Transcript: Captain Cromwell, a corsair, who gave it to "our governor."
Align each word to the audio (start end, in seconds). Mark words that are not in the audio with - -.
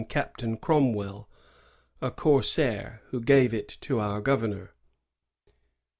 Captain 0.09 0.57
Cromwell, 0.57 1.29
a 2.01 2.09
corsair, 2.09 3.03
who 3.09 3.21
gave 3.21 3.53
it 3.53 3.67
to 3.81 3.99
"our 3.99 4.19
governor." 4.19 4.73